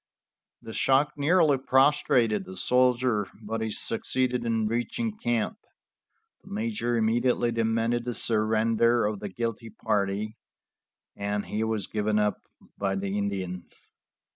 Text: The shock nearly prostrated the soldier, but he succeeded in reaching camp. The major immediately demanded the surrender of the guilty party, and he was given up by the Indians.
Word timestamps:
The 0.63 0.73
shock 0.73 1.15
nearly 1.15 1.59
prostrated 1.59 2.43
the 2.43 2.57
soldier, 2.57 3.27
but 3.39 3.61
he 3.61 3.69
succeeded 3.69 4.47
in 4.47 4.65
reaching 4.65 5.15
camp. 5.15 5.59
The 6.43 6.49
major 6.51 6.97
immediately 6.97 7.51
demanded 7.51 8.05
the 8.05 8.15
surrender 8.15 9.05
of 9.05 9.19
the 9.19 9.29
guilty 9.29 9.69
party, 9.69 10.37
and 11.15 11.45
he 11.45 11.63
was 11.63 11.85
given 11.85 12.17
up 12.17 12.41
by 12.79 12.95
the 12.95 13.15
Indians. 13.15 13.91